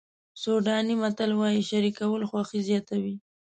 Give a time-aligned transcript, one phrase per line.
[0.41, 3.15] سوډاني متل وایي شریکول خوښي زیاتوي.